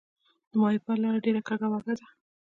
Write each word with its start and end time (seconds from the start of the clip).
د 0.51 0.51
ماهیپر 0.61 0.95
لاره 1.03 1.19
ډیره 1.25 1.41
کږه 1.47 1.67
وږه 1.71 1.93
ده 1.99 2.07